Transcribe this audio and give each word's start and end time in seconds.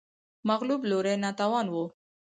مغلوب 0.49 0.81
لوری 0.89 1.13
ناتوان 1.23 1.67
و 1.71 1.75